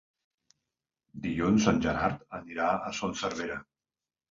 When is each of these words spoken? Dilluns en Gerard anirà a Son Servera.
Dilluns 1.25 1.69
en 1.73 1.83
Gerard 1.85 2.25
anirà 2.41 2.73
a 2.91 2.97
Son 3.03 3.17
Servera. 3.23 3.63